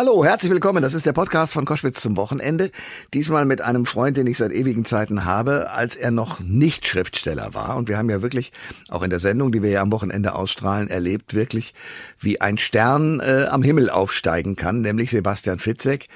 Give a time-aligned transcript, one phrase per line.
[0.00, 0.82] Hallo, herzlich willkommen.
[0.82, 2.70] Das ist der Podcast von Koschwitz zum Wochenende.
[3.12, 7.52] Diesmal mit einem Freund, den ich seit ewigen Zeiten habe, als er noch nicht Schriftsteller
[7.52, 7.76] war.
[7.76, 8.50] Und wir haben ja wirklich,
[8.88, 11.74] auch in der Sendung, die wir ja am Wochenende ausstrahlen, erlebt, wirklich,
[12.18, 16.08] wie ein Stern äh, am Himmel aufsteigen kann, nämlich Sebastian Fitzek,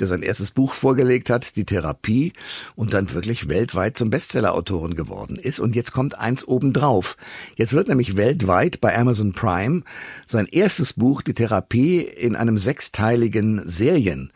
[0.00, 2.34] der sein erstes Buch vorgelegt hat, Die Therapie,
[2.76, 5.60] und dann wirklich weltweit zum Bestsellerautoren geworden ist.
[5.60, 7.16] Und jetzt kommt eins obendrauf.
[7.56, 9.80] Jetzt wird nämlich weltweit bei Amazon Prime
[10.26, 13.29] sein erstes Buch, Die Therapie, in einem sechsteiligen
[13.64, 14.32] Serien,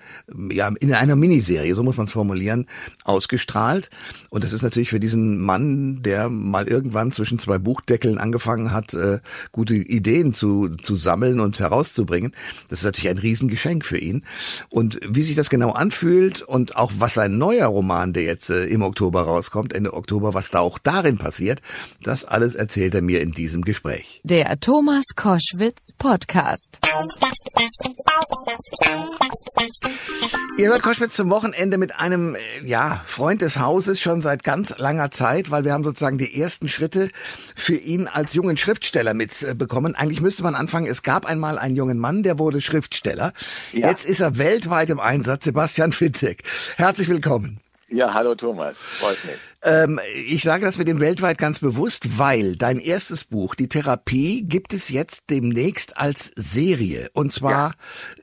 [0.50, 2.66] ja, in einer Miniserie, so muss man es formulieren,
[3.04, 3.90] ausgestrahlt.
[4.30, 8.94] Und das ist natürlich für diesen Mann, der mal irgendwann zwischen zwei Buchdeckeln angefangen hat,
[8.94, 9.20] äh,
[9.52, 12.32] gute Ideen zu, zu sammeln und herauszubringen,
[12.68, 14.24] das ist natürlich ein Riesengeschenk für ihn.
[14.70, 18.64] Und wie sich das genau anfühlt und auch was sein neuer Roman, der jetzt äh,
[18.66, 21.60] im Oktober rauskommt, Ende Oktober, was da auch darin passiert,
[22.02, 24.20] das alles erzählt er mir in diesem Gespräch.
[24.24, 26.78] Der Thomas Koschwitz Podcast.
[30.56, 34.78] Ihr hört Koschwitz zum Wochenende mit einem äh, ja, Freund des Hauses schon seit ganz
[34.78, 37.10] langer Zeit, weil wir haben sozusagen die ersten Schritte
[37.56, 39.94] für ihn als jungen Schriftsteller mitbekommen.
[39.94, 43.32] Eigentlich müsste man anfangen, es gab einmal einen jungen Mann, der wurde Schriftsteller.
[43.72, 43.88] Ja.
[43.88, 46.44] Jetzt ist er weltweit im Einsatz Sebastian Fitzek.
[46.76, 47.63] Herzlich willkommen.
[47.94, 49.36] Ja, hallo Thomas, freut mich.
[49.62, 54.42] Ähm, ich sage das mit dem weltweit ganz bewusst, weil dein erstes Buch, die Therapie,
[54.42, 57.08] gibt es jetzt demnächst als Serie.
[57.12, 57.70] Und zwar, ja.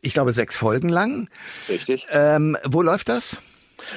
[0.01, 1.29] ich glaube, sechs Folgen lang.
[1.69, 2.05] Richtig.
[2.11, 3.37] Ähm, wo läuft das?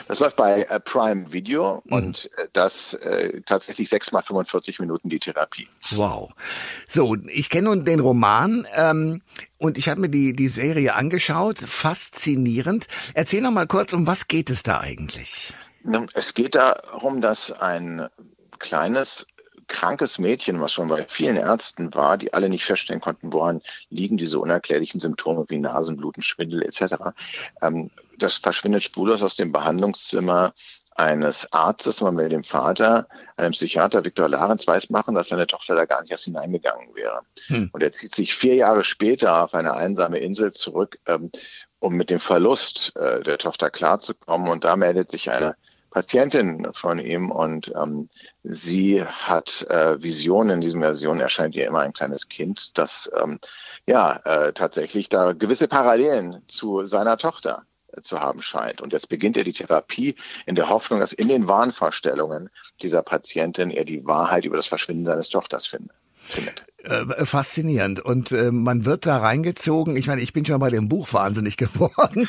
[0.09, 1.93] Das läuft bei äh, Prime Video mhm.
[1.93, 5.69] und äh, das äh, tatsächlich sechs mal 45 Minuten die Therapie.
[5.91, 6.33] Wow.
[6.89, 9.23] So, ich kenne nun den Roman ähm,
[9.59, 11.59] und ich habe mir die, die Serie angeschaut.
[11.59, 12.87] Faszinierend.
[13.15, 15.53] Erzähl noch mal kurz, um was geht es da eigentlich?
[16.15, 18.09] Es geht darum, dass ein
[18.59, 19.27] kleines
[19.67, 24.17] krankes Mädchen, was schon bei vielen Ärzten war, die alle nicht feststellen konnten, woran liegen
[24.17, 26.95] diese unerklärlichen Symptome wie Nasenbluten, Schwindel etc.,
[27.63, 30.55] ähm, das verschwindet spurlos aus dem Behandlungszimmer
[30.95, 35.75] eines Arztes, man will dem Vater, einem Psychiater Viktor Larenz weiß machen, dass seine Tochter
[35.75, 37.23] da gar nicht erst hineingegangen wäre.
[37.49, 37.71] Hm.
[37.73, 41.33] Und er zieht sich vier Jahre später auf eine einsame Insel zurück, ähm,
[41.81, 44.49] um mit dem Verlust äh, der Tochter klarzukommen.
[44.49, 45.57] Und da meldet sich eine
[45.95, 48.09] Patientin von ihm und ähm,
[48.43, 50.57] sie hat äh, Visionen.
[50.57, 53.39] In diesen Versionen erscheint ihr immer ein kleines Kind, das ähm,
[53.87, 57.63] ja äh, tatsächlich da gewisse Parallelen zu seiner Tochter
[58.03, 58.81] zu haben scheint.
[58.81, 60.17] Und jetzt beginnt er die Therapie
[60.47, 62.51] in der Hoffnung, dass in den Wahnvorstellungen
[62.83, 66.65] dieser Patientin er die Wahrheit über das Verschwinden seines Tochters findet.
[66.85, 68.01] Äh, faszinierend.
[68.01, 69.97] Und äh, man wird da reingezogen.
[69.97, 72.29] Ich meine, ich bin schon bei dem Buch wahnsinnig geworden.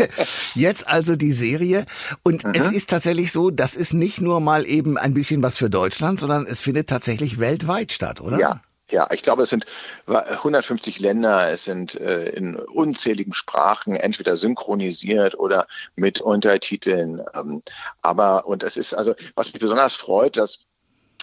[0.54, 1.86] Jetzt also die Serie.
[2.24, 2.52] Und mhm.
[2.54, 6.18] es ist tatsächlich so, das ist nicht nur mal eben ein bisschen was für Deutschland,
[6.18, 8.38] sondern es findet tatsächlich weltweit statt, oder?
[8.38, 8.60] Ja,
[8.90, 9.64] ja, ich glaube, es sind
[10.06, 17.22] 150 Länder, es sind äh, in unzähligen Sprachen entweder synchronisiert oder mit Untertiteln.
[17.34, 17.62] Ähm,
[18.02, 20.66] aber, und es ist also, was mich besonders freut, dass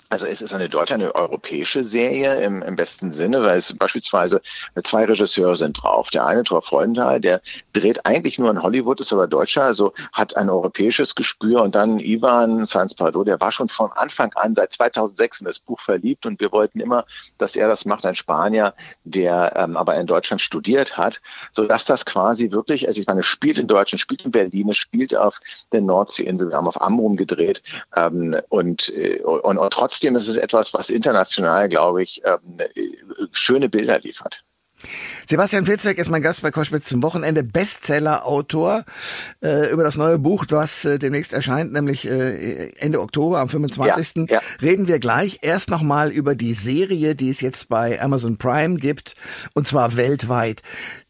[0.10, 4.42] also es ist eine deutsche, eine europäische Serie im, im besten Sinne, weil es beispielsweise
[4.84, 6.10] zwei Regisseure sind drauf.
[6.10, 7.42] Der eine, Thor Freudenthal, der
[7.74, 11.62] dreht eigentlich nur in Hollywood, ist aber Deutscher, also hat ein europäisches Gespür.
[11.62, 15.60] Und dann Ivan Sainz Pardo, der war schon von Anfang an, seit 2006 in das
[15.60, 17.06] Buch verliebt und wir wollten immer,
[17.38, 21.22] dass er das macht, ein Spanier, der ähm, aber in Deutschland studiert hat,
[21.52, 25.16] so dass das quasi wirklich, also ich meine, spielt in Deutschland, spielt in Berlin, spielt
[25.16, 25.40] auf
[25.72, 27.62] der Nordseeinsel, wir haben auf Amrum gedreht
[27.96, 32.60] ähm, und, äh, und, und trotzdem trotzdem ist es etwas, was international, glaube ich, ähm,
[33.34, 34.46] schöne Bilder liefert.
[35.28, 38.84] Sebastian Fitzek ist mein Gast bei Koschwitz zum Wochenende, Bestseller-Autor
[39.44, 44.28] äh, über das neue Buch, was äh, demnächst erscheint, nämlich äh, Ende Oktober, am 25.
[44.30, 44.42] Ja, ja.
[44.62, 49.16] Reden wir gleich erst nochmal über die Serie, die es jetzt bei Amazon Prime gibt,
[49.54, 50.62] und zwar weltweit.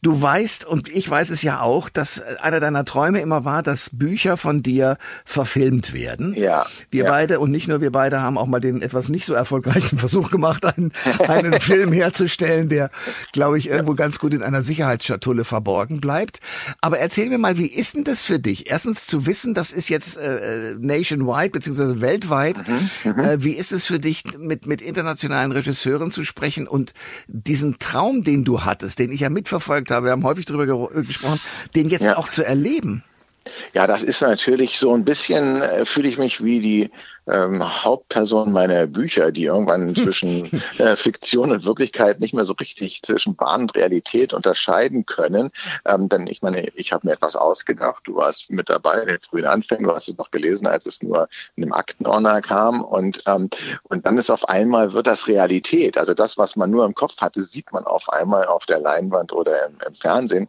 [0.01, 3.89] Du weißt, und ich weiß es ja auch, dass einer deiner Träume immer war, dass
[3.91, 6.33] Bücher von dir verfilmt werden.
[6.35, 6.65] Ja.
[6.89, 7.11] Wir ja.
[7.11, 10.31] beide und nicht nur wir beide haben auch mal den etwas nicht so erfolgreichen Versuch
[10.31, 10.93] gemacht, einen,
[11.27, 12.91] einen Film herzustellen, der,
[13.33, 16.39] glaube ich, irgendwo ganz gut in einer Sicherheitsschatulle verborgen bleibt.
[16.81, 18.69] Aber erzähl mir mal, wie ist denn das für dich?
[18.69, 22.67] Erstens zu wissen, das ist jetzt äh, nationwide beziehungsweise weltweit.
[22.67, 23.19] Mhm, mhm.
[23.19, 26.93] äh, wie ist es für dich, mit, mit internationalen Regisseuren zu sprechen und
[27.27, 31.03] diesen Traum, den du hattest, den ich ja mitverfolgt habe, wir haben häufig darüber ge
[31.03, 31.39] gesprochen,
[31.75, 32.17] den jetzt ja.
[32.17, 33.03] auch zu erleben.
[33.73, 36.91] Ja, das ist natürlich so ein bisschen, äh, fühle ich mich wie die
[37.27, 40.45] ähm, Hauptperson meiner Bücher, die irgendwann zwischen
[40.77, 45.51] äh, Fiktion und Wirklichkeit nicht mehr so richtig zwischen Bahn und Realität unterscheiden können.
[45.85, 48.01] Ähm, denn ich meine, ich habe mir etwas ausgedacht.
[48.05, 49.85] Du warst mit dabei in den frühen Anfängen.
[49.85, 52.81] Du hast es noch gelesen, als es nur in einem Aktenordner kam.
[52.81, 53.49] Und, ähm,
[53.83, 55.97] und dann ist auf einmal, wird das Realität.
[55.97, 59.31] Also das, was man nur im Kopf hatte, sieht man auf einmal auf der Leinwand
[59.31, 60.47] oder im, im Fernsehen.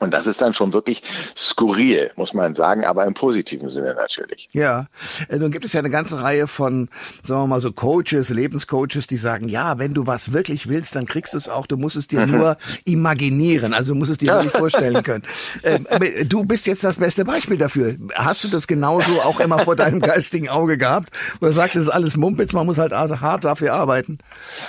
[0.00, 1.02] Und das ist dann schon wirklich
[1.36, 4.48] skurril, muss man sagen, aber im positiven Sinne natürlich.
[4.52, 4.86] Ja,
[5.28, 6.88] äh, nun gibt es ja eine ganze Reihe von,
[7.22, 11.06] sagen wir mal so Coaches, Lebenscoaches, die sagen, ja, wenn du was wirklich willst, dann
[11.06, 12.32] kriegst du es auch, du musst es dir mhm.
[12.32, 15.22] nur imaginieren, also du musst es dir wirklich vorstellen können.
[15.62, 15.86] Ähm,
[16.28, 17.94] du bist jetzt das beste Beispiel dafür.
[18.14, 21.10] Hast du das genauso auch immer vor deinem geistigen Auge gehabt?
[21.40, 24.18] Oder sagst du, es ist alles Mumpitz, man muss halt also hart dafür arbeiten?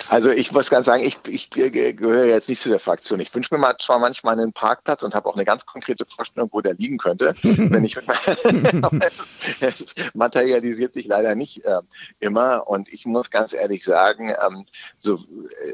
[0.08, 3.20] Also ich muss ganz sagen, ich, ich gehöre jetzt nicht zu der Fraktion.
[3.20, 6.50] Ich wünsche mir mal zwar manchmal einen Parkplatz und habe auch eine ganz konkrete Vorstellung,
[6.52, 7.34] wo der liegen könnte.
[7.44, 7.98] Wenn ich
[9.62, 11.82] es materialisiert sich leider nicht äh,
[12.20, 12.68] immer.
[12.68, 14.66] Und ich muss ganz ehrlich sagen, ähm,
[15.00, 15.20] so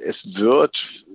[0.03, 1.05] es wird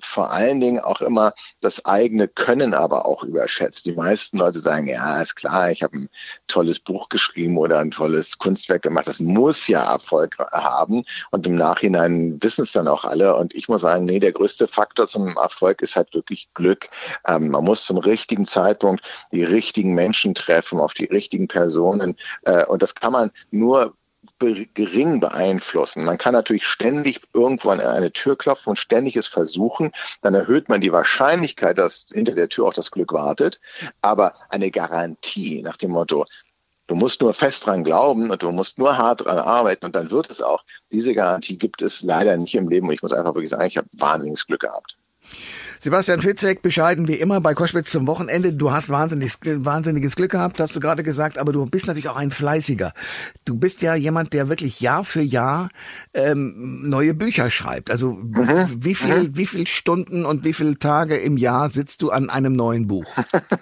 [0.00, 3.86] vor allen Dingen auch immer das eigene Können aber auch überschätzt.
[3.86, 6.08] Die meisten Leute sagen, ja, ist klar, ich habe ein
[6.46, 9.08] tolles Buch geschrieben oder ein tolles Kunstwerk gemacht.
[9.08, 11.04] Das muss ja Erfolg haben.
[11.30, 13.36] Und im Nachhinein wissen es dann auch alle.
[13.36, 16.88] Und ich muss sagen, nee, der größte Faktor zum Erfolg ist halt wirklich Glück.
[17.26, 22.16] Ähm, man muss zum richtigen Zeitpunkt die richtigen Menschen treffen, auf die richtigen Personen.
[22.42, 23.94] Äh, und das kann man nur
[24.40, 26.04] gering beeinflussen.
[26.04, 29.92] Man kann natürlich ständig irgendwo an eine Tür klopfen und ständig es versuchen.
[30.22, 33.60] Dann erhöht man die Wahrscheinlichkeit, dass hinter der Tür auch das Glück wartet.
[34.00, 36.26] Aber eine Garantie nach dem Motto,
[36.86, 40.10] du musst nur fest dran glauben und du musst nur hart dran arbeiten und dann
[40.10, 40.64] wird es auch.
[40.90, 42.88] Diese Garantie gibt es leider nicht im Leben.
[42.88, 44.96] Und ich muss einfach wirklich sagen, ich habe wahnsinniges Glück gehabt.
[45.82, 48.52] Sebastian Fitzek, bescheiden wie immer bei Koschwitz zum Wochenende.
[48.52, 52.16] Du hast wahnsinnig, wahnsinniges Glück gehabt, hast du gerade gesagt, aber du bist natürlich auch
[52.16, 52.92] ein Fleißiger.
[53.46, 55.70] Du bist ja jemand, der wirklich Jahr für Jahr
[56.12, 57.90] ähm, neue Bücher schreibt.
[57.90, 58.66] Also mhm.
[58.76, 59.36] wie viel, mhm.
[59.38, 63.06] wie viel Stunden und wie viele Tage im Jahr sitzt du an einem neuen Buch?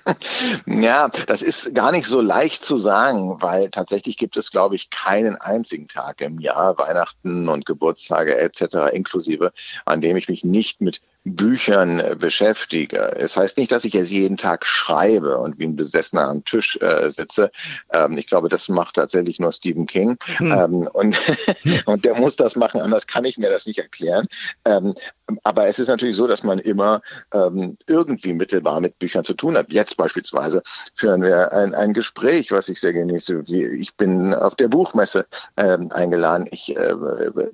[0.66, 4.90] ja, das ist gar nicht so leicht zu sagen, weil tatsächlich gibt es, glaube ich,
[4.90, 8.92] keinen einzigen Tag im Jahr, Weihnachten und Geburtstage etc.
[8.92, 9.52] inklusive,
[9.84, 13.16] an dem ich mich nicht mit Büchern äh, beschäftige.
[13.16, 16.78] Es heißt nicht, dass ich jetzt jeden Tag schreibe und wie ein Besessener am Tisch
[16.80, 17.50] äh, sitze.
[17.92, 20.16] Ähm, ich glaube, das macht tatsächlich nur Stephen King.
[20.36, 20.52] Hm.
[20.52, 21.18] Ähm, und,
[21.86, 24.26] und der muss das machen, anders kann ich mir das nicht erklären.
[24.64, 24.94] Ähm,
[25.42, 27.02] aber es ist natürlich so, dass man immer
[27.32, 29.72] ähm, irgendwie mittelbar mit Büchern zu tun hat.
[29.72, 30.62] Jetzt beispielsweise
[30.94, 33.44] führen wir ein, ein Gespräch, was ich sehr genieße.
[33.48, 35.26] Ich bin auf der Buchmesse
[35.56, 36.48] ähm, eingeladen.
[36.50, 36.94] Ich äh,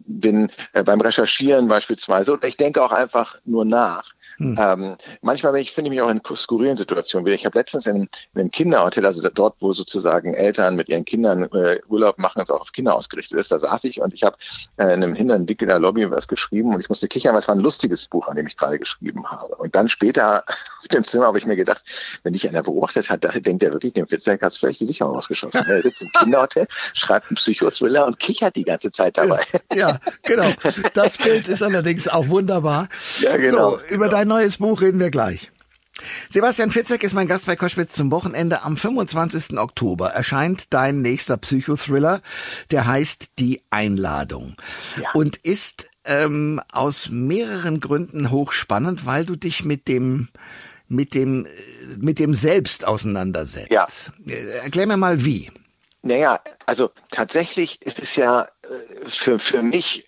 [0.06, 4.12] bin äh, beim Recherchieren beispielsweise und ich denke auch einfach nur nach.
[4.38, 4.56] Hm.
[4.58, 7.34] Ähm, manchmal ich, finde ich mich auch in skurrilen Situationen wieder.
[7.34, 11.44] Ich habe letztens in, in, einem Kinderhotel, also dort, wo sozusagen Eltern mit ihren Kindern
[11.52, 14.36] äh, Urlaub machen, das auch auf Kinder ausgerichtet ist, da saß ich und ich habe
[14.76, 17.48] äh, in einem hinteren Winkel der Lobby was geschrieben und ich musste kichern, weil es
[17.48, 19.54] war ein lustiges Buch, an dem ich gerade geschrieben habe.
[19.56, 20.44] Und dann später
[20.80, 21.84] auf dem Zimmer habe ich mir gedacht,
[22.22, 24.86] wenn dich einer beobachtet hat, da denkt er wirklich, dem Fitzek hat es völlig die
[24.86, 25.64] Sicherung ausgeschossen.
[25.66, 29.42] Er sitzt im Kinderhotel, schreibt einen Psychothriller und kichert die ganze Zeit dabei.
[29.74, 30.46] Ja, genau.
[30.92, 32.88] Das Bild ist allerdings auch wunderbar.
[33.20, 33.70] Ja, genau.
[33.70, 35.50] So, über dein neues Buch reden wir gleich.
[36.28, 38.62] Sebastian Fitzek ist mein Gast bei Koschwitz zum Wochenende.
[38.62, 39.58] Am 25.
[39.58, 42.20] Oktober erscheint dein nächster Psychothriller,
[42.70, 44.56] der heißt Die Einladung
[45.00, 45.10] ja.
[45.14, 50.28] und ist ähm, aus mehreren Gründen hochspannend, weil du dich mit dem
[50.88, 51.46] mit dem
[51.98, 53.70] mit dem Selbst auseinandersetzt.
[53.70, 53.86] Ja.
[54.26, 55.50] Äh, erklär mir mal wie.
[56.02, 60.04] Naja, also tatsächlich ist es ja äh, für, für mich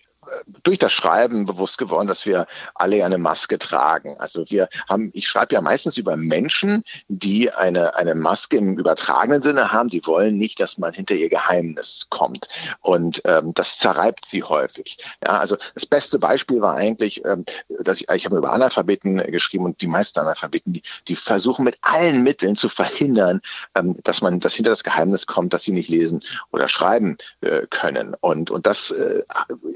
[0.63, 4.17] durch das Schreiben bewusst geworden, dass wir alle eine Maske tragen.
[4.19, 9.41] Also wir haben, ich schreibe ja meistens über Menschen, die eine, eine Maske im übertragenen
[9.41, 12.47] Sinne haben, die wollen nicht, dass man hinter ihr Geheimnis kommt.
[12.81, 14.97] Und ähm, das zerreibt sie häufig.
[15.23, 19.65] Ja, also das beste Beispiel war eigentlich, ähm, dass ich, ich habe über Analphabeten geschrieben
[19.65, 23.41] und die meisten Analphabeten, die, die versuchen mit allen Mitteln zu verhindern,
[23.75, 27.67] ähm, dass man, dass hinter das Geheimnis kommt, dass sie nicht lesen oder schreiben äh,
[27.69, 28.15] können.
[28.19, 29.23] Und, und das, äh,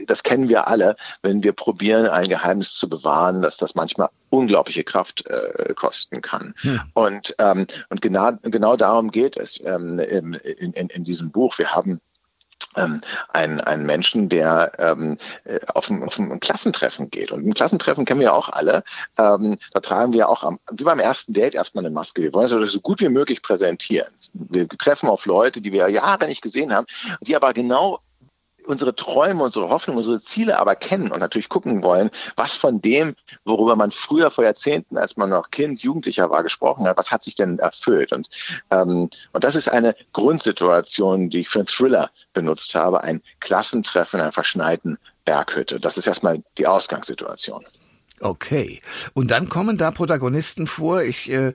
[0.07, 4.09] das kennen kennen wir alle, wenn wir probieren, ein Geheimnis zu bewahren, dass das manchmal
[4.31, 6.55] unglaubliche Kraft äh, kosten kann.
[6.61, 6.81] Hm.
[6.93, 11.59] Und, ähm, und genau, genau darum geht es ähm, in, in, in diesem Buch.
[11.59, 12.01] Wir haben
[12.75, 17.31] ähm, ein, ein Menschen, der ähm, äh, auf, ein, auf ein Klassentreffen geht.
[17.31, 18.83] Und ein Klassentreffen kennen wir ja auch alle.
[19.19, 22.23] Ähm, da tragen wir auch am, wie beim ersten Date erstmal eine Maske.
[22.23, 24.09] Wir wollen es so gut wie möglich präsentieren.
[24.33, 26.87] Wir treffen auf Leute, die wir Jahre nicht gesehen haben,
[27.21, 27.99] die aber genau
[28.65, 33.15] unsere Träume, unsere Hoffnungen, unsere Ziele aber kennen und natürlich gucken wollen, was von dem,
[33.45, 37.23] worüber man früher vor Jahrzehnten, als man noch Kind, Jugendlicher war, gesprochen hat, was hat
[37.23, 38.11] sich denn erfüllt?
[38.11, 38.29] Und,
[38.69, 44.19] ähm, und das ist eine Grundsituation, die ich für einen Thriller benutzt habe, ein Klassentreffen
[44.19, 45.79] in einer verschneiten Berghütte.
[45.79, 47.65] Das ist erstmal die Ausgangssituation.
[48.21, 48.81] Okay.
[49.13, 51.01] Und dann kommen da Protagonisten vor.
[51.01, 51.53] Ich äh,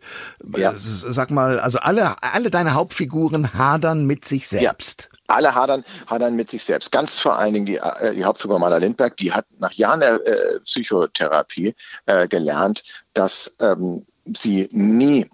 [0.56, 0.74] ja.
[0.76, 5.10] sag mal, also alle, alle deine Hauptfiguren hadern mit sich selbst.
[5.28, 6.92] Alle hadern, hadern mit sich selbst.
[6.92, 10.26] Ganz vor allen Dingen die, äh, die Hauptfigur Maler Lindberg, die hat nach Jahren der
[10.26, 11.74] äh, Psychotherapie
[12.06, 15.30] äh, gelernt, dass ähm, sie nie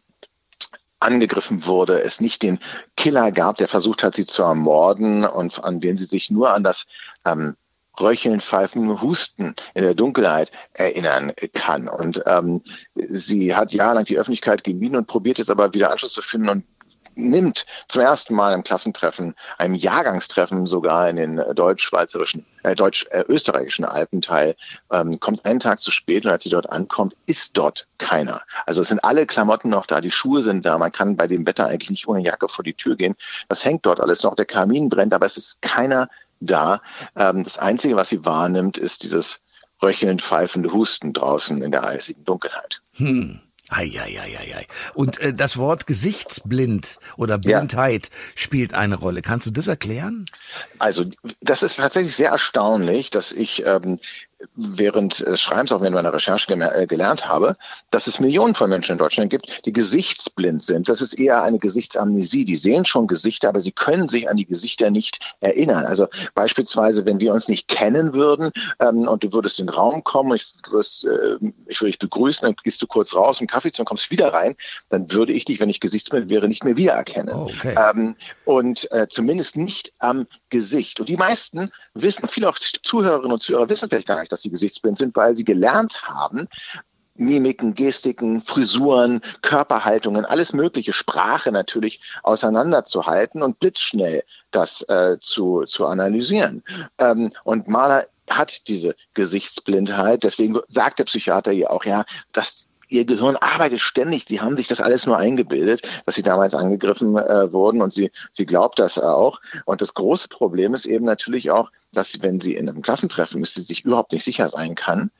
[1.00, 2.58] angegriffen wurde, es nicht den
[2.96, 6.62] Killer gab, der versucht hat, sie zu ermorden und an den sie sich nur an
[6.62, 6.86] das
[7.24, 7.56] ähm,
[8.00, 11.88] Röcheln, Pfeifen, Husten in der Dunkelheit erinnern kann.
[11.88, 12.62] Und ähm,
[12.94, 16.64] sie hat jahrelang die Öffentlichkeit gemieden und probiert jetzt aber wieder Anschluss zu finden und
[17.14, 24.20] nimmt zum ersten Mal im Klassentreffen, einem Jahrgangstreffen sogar in den deutsch-schweizerischen, äh, deutsch-österreichischen Alpen
[24.20, 24.56] teil,
[24.90, 28.42] ähm, kommt einen Tag zu spät und als sie dort ankommt, ist dort keiner.
[28.66, 31.46] Also es sind alle Klamotten noch da, die Schuhe sind da, man kann bei dem
[31.46, 33.14] Wetter eigentlich nicht ohne Jacke vor die Tür gehen.
[33.48, 36.08] Das hängt dort alles noch, der Kamin brennt, aber es ist keiner
[36.40, 36.80] da.
[37.16, 39.44] Ähm, das Einzige, was sie wahrnimmt, ist dieses
[39.82, 42.82] röchelnd pfeifende Husten draußen in der eisigen Dunkelheit.
[42.94, 43.40] Hm.
[43.72, 44.66] Eieieiei.
[44.94, 48.16] Und äh, das Wort gesichtsblind oder Blindheit ja.
[48.34, 49.22] spielt eine Rolle.
[49.22, 50.26] Kannst du das erklären?
[50.78, 51.06] Also
[51.40, 53.98] das ist tatsächlich sehr erstaunlich, dass ich ähm,
[54.54, 57.56] während des Schreibens, auch während meiner Recherche äh, gelernt habe,
[57.90, 60.88] dass es Millionen von Menschen in Deutschland gibt, die gesichtsblind sind.
[60.88, 62.44] Das ist eher eine Gesichtsamnesie.
[62.44, 65.84] Die sehen schon Gesichter, aber sie können sich an die Gesichter nicht erinnern.
[65.84, 70.02] Also beispielsweise, wenn wir uns nicht kennen würden ähm, und du würdest in den Raum
[70.04, 73.70] kommen, ich, würdest, äh, ich würde dich begrüßen, dann gehst du kurz raus, um Kaffee
[73.70, 74.56] zu und kommst wieder rein,
[74.88, 77.34] dann würde ich dich, wenn ich gesichtsblind wäre, nicht mehr wiedererkennen.
[77.34, 77.74] Oh, okay.
[77.78, 81.00] ähm, und äh, zumindest nicht am Gesicht.
[81.00, 84.50] Und die meisten wissen, viele auch Zuhörerinnen und Zuhörer wissen vielleicht gar nicht, dass sie
[84.50, 86.48] gesichtsblind sind, weil sie gelernt haben,
[87.14, 95.86] Mimiken, Gestiken, Frisuren, Körperhaltungen, alles mögliche, Sprache natürlich auseinanderzuhalten und blitzschnell das äh, zu, zu
[95.86, 96.62] analysieren.
[96.98, 103.04] Ähm, und Mahler hat diese Gesichtsblindheit, deswegen sagt der Psychiater hier auch, ja, das ihr
[103.04, 104.26] Gehirn arbeitet ständig.
[104.28, 108.10] Sie haben sich das alles nur eingebildet, dass sie damals angegriffen äh, wurden und sie,
[108.32, 109.40] sie glaubt das auch.
[109.64, 113.54] Und das große Problem ist eben natürlich auch, dass wenn sie in einem Klassentreffen ist,
[113.54, 115.10] sie sich überhaupt nicht sicher sein kann,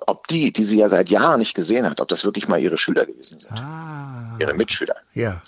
[0.00, 2.78] ob die, die sie ja seit Jahren nicht gesehen hat, ob das wirklich mal ihre
[2.78, 3.52] Schüler gewesen sind.
[3.52, 4.36] Ah.
[4.40, 4.96] Ihre Mitschüler.
[5.12, 5.42] Ja.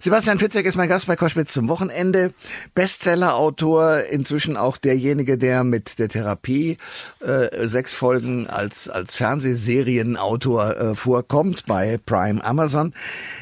[0.00, 2.32] Sebastian Fitzek ist mein Gast bei Koschwitz zum Wochenende.
[2.74, 6.76] Bestseller-Autor, inzwischen auch derjenige, der mit der Therapie
[7.20, 12.92] äh, sechs Folgen als, als Fernsehserienautor äh, vorkommt bei Prime Amazon.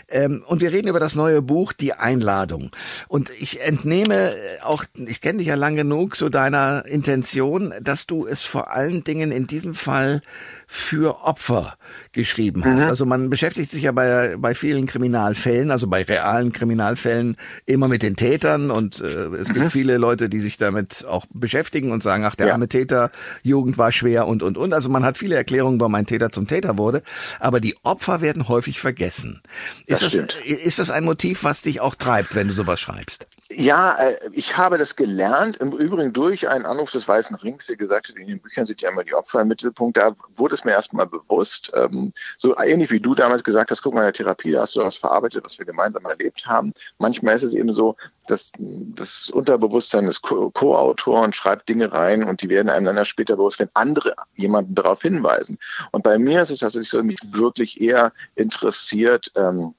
[0.08, 2.70] Ähm, und wir reden über das neue Buch Die Einladung.
[3.08, 4.32] Und ich entnehme
[4.62, 9.04] auch, ich kenne dich ja lang genug, so deiner Intention, dass du es vor allen
[9.04, 10.22] Dingen in diesem Fall
[10.66, 11.76] für Opfer
[12.12, 12.80] geschrieben hast.
[12.80, 12.88] Mhm.
[12.88, 18.02] Also man beschäftigt sich ja bei, bei vielen Kriminalfällen, also bei realen Kriminalfällen immer mit
[18.02, 19.52] den Tätern und äh, es mhm.
[19.52, 22.54] gibt viele Leute, die sich damit auch beschäftigen und sagen, ach, der ja.
[22.54, 23.10] arme Täter,
[23.42, 24.72] Jugend war schwer und, und, und.
[24.72, 27.02] Also man hat viele Erklärungen, warum ein Täter zum Täter wurde,
[27.40, 29.42] aber die Opfer werden häufig vergessen.
[29.84, 33.26] Ist das, das ist das ein Motiv, was dich auch treibt, wenn du sowas schreibst?
[33.56, 37.76] Ja, äh, ich habe das gelernt, im Übrigen durch einen Anruf des Weißen Rings, der
[37.76, 39.96] gesagt hat, in den Büchern sind ja immer die Opfer im Mittelpunkt.
[39.96, 43.94] Da wurde es mir erstmal bewusst, ähm, so ähnlich wie du damals gesagt hast, guck
[43.94, 46.72] mal, in der Therapie, da hast du was verarbeitet, was wir gemeinsam erlebt haben.
[46.98, 52.42] Manchmal ist es eben so, dass das Unterbewusstsein ist Co-Autor und schreibt Dinge rein und
[52.42, 55.58] die werden einem dann später bewusst, wenn andere jemanden darauf hinweisen.
[55.90, 59.74] Und bei mir ist es tatsächlich so, mich wirklich eher interessiert, ähm,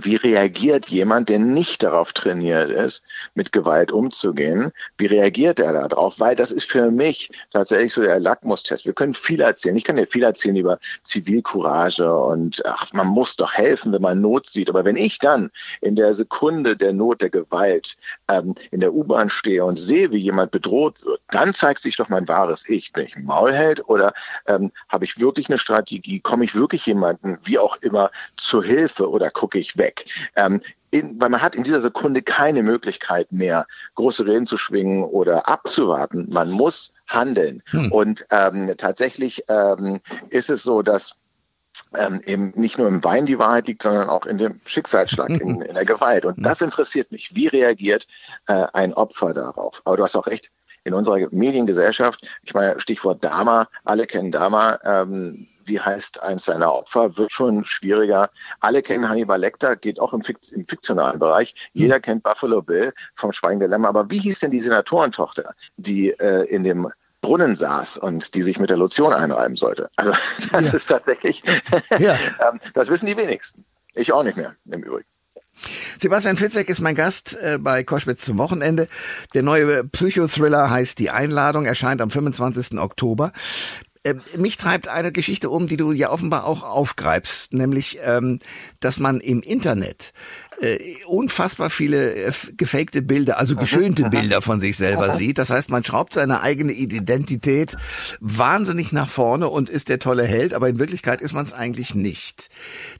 [0.00, 3.02] wie reagiert jemand, der nicht darauf trainiert ist,
[3.34, 4.72] mit Gewalt umzugehen?
[4.98, 6.18] Wie reagiert er darauf?
[6.18, 8.84] Weil das ist für mich tatsächlich so der Lackmustest.
[8.84, 9.76] Wir können viel erzählen.
[9.76, 14.20] Ich kann dir viel erzählen über Zivilcourage und ach, man muss doch helfen, wenn man
[14.20, 14.68] Not sieht.
[14.70, 15.50] Aber wenn ich dann
[15.80, 17.96] in der Sekunde der Not, der Gewalt
[18.28, 22.08] ähm, in der U-Bahn stehe und sehe, wie jemand bedroht wird, dann zeigt sich doch
[22.08, 22.92] mein wahres Ich.
[22.92, 24.14] Bin ich ein Maulheld oder
[24.46, 26.20] ähm, habe ich wirklich eine Strategie?
[26.20, 30.06] Komme ich wirklich jemanden, wie auch immer, zur Hilfe oder gucke ich ich weg.
[30.34, 35.04] Ähm, in, weil man hat in dieser Sekunde keine Möglichkeit mehr, große Reden zu schwingen
[35.04, 36.26] oder abzuwarten.
[36.30, 37.62] Man muss handeln.
[37.70, 37.92] Hm.
[37.92, 40.00] Und ähm, tatsächlich ähm,
[40.30, 41.16] ist es so, dass
[41.94, 45.60] ähm, eben nicht nur im Wein die Wahrheit liegt, sondern auch in dem Schicksalsschlag, in,
[45.68, 46.24] in der Gewalt.
[46.24, 47.34] Und das interessiert mich.
[47.34, 48.06] Wie reagiert
[48.46, 49.82] äh, ein Opfer darauf?
[49.84, 50.50] Aber du hast auch recht,
[50.84, 56.72] in unserer Mediengesellschaft, ich meine, Stichwort Dama, alle kennen Dama, ähm, wie heißt eins seiner
[56.72, 58.30] Opfer, wird schon schwieriger.
[58.60, 61.54] Alle kennen Hannibal Lecter, geht auch im, im fiktionalen Bereich.
[61.72, 63.88] Jeder kennt Buffalo Bill vom Schweigen der Lämmer.
[63.88, 68.58] Aber wie hieß denn die Senatorentochter, die äh, in dem Brunnen saß und die sich
[68.60, 69.90] mit der Lotion einreiben sollte?
[69.96, 70.12] Also
[70.52, 70.74] das ja.
[70.74, 71.42] ist tatsächlich,
[71.98, 72.16] ja.
[72.40, 73.64] Ähm, das wissen die wenigsten.
[73.94, 75.06] Ich auch nicht mehr, im Übrigen.
[75.98, 78.88] Sebastian Fitzek ist mein Gast äh, bei Koschwitz zum Wochenende.
[79.34, 82.78] Der neue Psychothriller heißt Die Einladung, erscheint am 25.
[82.78, 83.32] Oktober.
[84.06, 88.38] Äh, mich treibt eine Geschichte um, die du ja offenbar auch aufgreifst, nämlich, ähm,
[88.78, 90.12] dass man im Internet
[90.60, 95.38] äh, unfassbar viele äh, gefakte Bilder, also geschönte Bilder von sich selber sieht.
[95.38, 97.76] Das heißt, man schraubt seine eigene Identität
[98.20, 101.94] wahnsinnig nach vorne und ist der tolle Held, aber in Wirklichkeit ist man es eigentlich
[101.94, 102.48] nicht.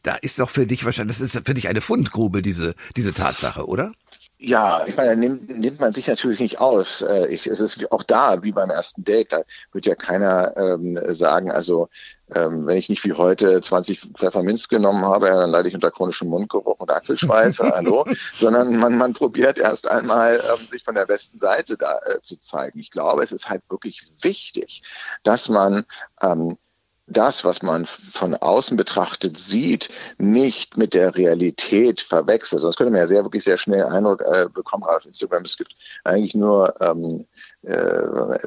[0.03, 3.67] Da ist doch für dich wahrscheinlich, das ist für dich eine Fundgrube, diese, diese Tatsache,
[3.67, 3.93] oder?
[4.39, 7.01] Ja, ich meine, nimmt, nimmt man sich natürlich nicht aus.
[7.01, 11.01] Äh, ich, es ist auch da, wie beim ersten Date, da wird ja keiner ähm,
[11.09, 11.89] sagen, also
[12.35, 16.29] ähm, wenn ich nicht wie heute 20 Pfefferminz genommen habe, dann leide ich unter chronischem
[16.29, 21.39] Mundgeruch und Achselschweiß, hallo, sondern man, man probiert erst einmal, ähm, sich von der besten
[21.39, 22.79] Seite da äh, zu zeigen.
[22.79, 24.83] Ich glaube, es ist halt wirklich wichtig,
[25.23, 25.87] dass man
[26.21, 26.59] ähm,
[27.07, 32.63] das, was man von außen betrachtet sieht, nicht mit der Realität verwechselt.
[32.63, 35.75] Sonst könnte man ja sehr, wirklich sehr schnell Eindruck äh, bekommen, auf Instagram, es gibt
[36.03, 37.27] eigentlich nur ähm,
[37.63, 38.39] äh,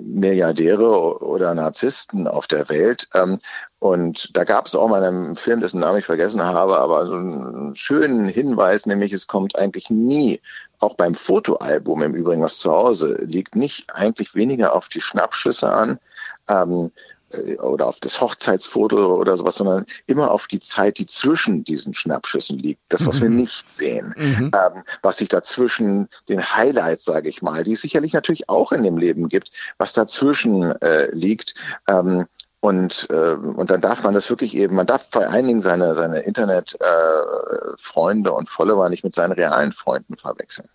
[0.00, 3.08] Milliardäre oder Narzissten auf der Welt.
[3.14, 3.38] Ähm,
[3.78, 7.14] und da gab es auch mal einen Film, dessen Namen ich vergessen habe, aber so
[7.14, 10.40] einen schönen Hinweis, nämlich es kommt eigentlich nie,
[10.80, 15.72] auch beim Fotoalbum im Übrigen, was zu Hause liegt, nicht eigentlich weniger auf die Schnappschüsse
[15.72, 16.00] an,
[16.48, 17.17] ähm, äh,
[17.60, 22.58] oder auf das Hochzeitsfoto oder sowas, sondern immer auf die Zeit, die zwischen diesen Schnappschüssen
[22.58, 22.80] liegt.
[22.88, 23.22] Das, was mhm.
[23.22, 24.14] wir nicht sehen.
[24.16, 24.50] Mhm.
[24.54, 28.82] Ähm, was sich dazwischen den Highlights, sage ich mal, die es sicherlich natürlich auch in
[28.82, 31.54] dem Leben gibt, was dazwischen äh, liegt.
[31.86, 32.26] Ähm,
[32.60, 35.94] und, äh, und dann darf man das wirklich eben, man darf vor allen Dingen seine,
[35.94, 40.68] seine Internet-Freunde äh, und Follower nicht mit seinen realen Freunden verwechseln.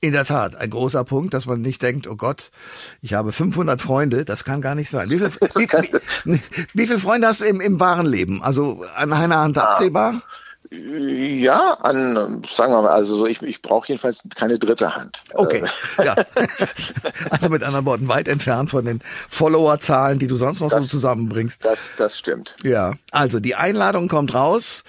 [0.00, 2.50] In der Tat, ein großer Punkt, dass man nicht denkt, oh Gott,
[3.00, 5.10] ich habe 500 Freunde, das kann gar nicht sein.
[5.10, 5.68] Wie, viel, wie,
[6.24, 6.42] wie,
[6.74, 8.42] wie viele Freunde hast du im, im wahren Leben?
[8.42, 9.76] Also an einer Hand ah.
[10.70, 15.20] Ja, an, sagen wir mal, also ich, ich brauche jedenfalls keine dritte Hand.
[15.34, 15.62] Okay,
[15.98, 16.04] äh.
[16.04, 16.14] ja.
[17.30, 20.88] Also mit anderen Worten, weit entfernt von den Followerzahlen, die du sonst noch das, so
[20.88, 21.64] zusammenbringst.
[21.64, 22.56] Das, das stimmt.
[22.62, 24.84] Ja, also die Einladung kommt raus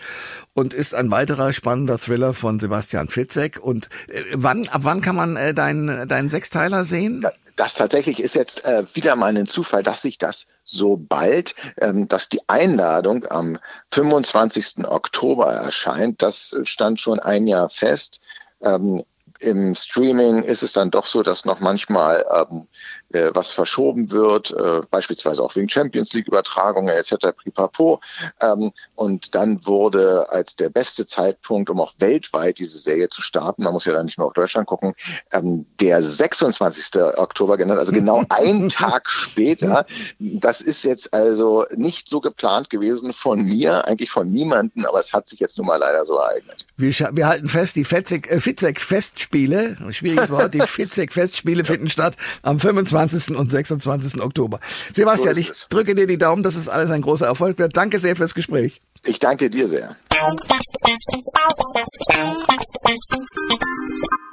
[0.53, 3.59] und ist ein weiterer spannender Thriller von Sebastian Fitzek.
[3.59, 7.25] Und äh, wann, ab wann kann man äh, deinen, deinen Sechsteiler sehen?
[7.57, 12.07] Das tatsächlich ist jetzt äh, wieder mal ein Zufall, dass sich das so bald, ähm,
[12.07, 13.57] dass die Einladung am
[13.91, 14.85] 25.
[14.87, 16.21] Oktober erscheint.
[16.21, 18.21] Das stand schon ein Jahr fest.
[18.61, 19.03] Ähm,
[19.39, 22.67] Im Streaming ist es dann doch so, dass noch manchmal ähm,
[23.13, 27.27] äh, was verschoben wird, äh, beispielsweise auch wegen Champions League Übertragungen etc.
[27.43, 28.01] Pipapo.
[28.41, 33.63] Ähm, und dann wurde als der beste Zeitpunkt, um auch weltweit diese Serie zu starten,
[33.63, 34.93] man muss ja dann nicht nur auf Deutschland gucken,
[35.31, 37.01] ähm, der 26.
[37.17, 39.85] Oktober genannt, also genau ein Tag später.
[40.19, 45.13] Das ist jetzt also nicht so geplant gewesen von mir, eigentlich von niemanden, aber es
[45.13, 46.65] hat sich jetzt nun mal leider so ereignet.
[46.75, 52.97] Wir, wir halten fest, die Fitzek-Festspiele, äh, schwieriges Wort, die Fitzek-Festspiele finden statt am 25.
[53.09, 53.37] 20.
[53.37, 54.21] und 26.
[54.21, 54.59] Oktober.
[54.93, 57.77] Sebastian, so ich drücke dir die Daumen, dass es alles ein großer Erfolg wird.
[57.77, 58.81] Danke sehr fürs Gespräch.
[59.05, 59.95] Ich danke dir sehr.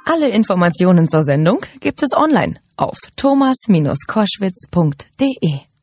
[0.05, 5.74] Alle Informationen zur Sendung gibt es online auf thomas-koschwitz.de.